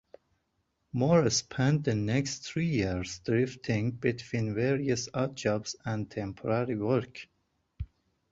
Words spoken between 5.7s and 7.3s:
and temporary work.